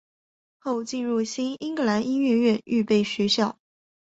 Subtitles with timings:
[0.57, 3.59] 后进入新英格兰音乐院预备学校。